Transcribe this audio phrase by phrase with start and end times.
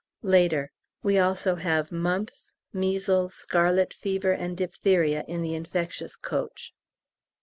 [0.23, 0.71] Later.
[1.03, 6.73] We also have mumps, measles, scarlet fever, and diphtheria in the infectious coach.